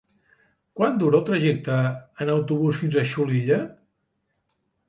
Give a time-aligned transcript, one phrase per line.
[0.79, 1.77] Quant dura el trajecte
[2.25, 3.63] en autobús fins a Xulilla?